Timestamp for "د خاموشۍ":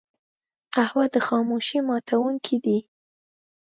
1.13-1.79